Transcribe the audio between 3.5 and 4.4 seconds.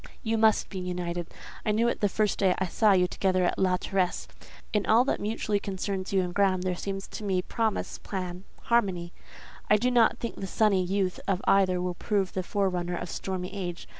La Terrasse.